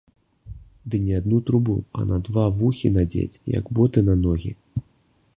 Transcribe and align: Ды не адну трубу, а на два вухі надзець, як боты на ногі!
Ды 0.93 0.99
не 1.09 1.13
адну 1.17 1.37
трубу, 1.49 1.75
а 1.99 2.05
на 2.11 2.17
два 2.27 2.45
вухі 2.61 2.91
надзець, 2.95 3.41
як 3.57 3.69
боты 3.79 3.99
на 4.09 4.15
ногі! 4.25 4.51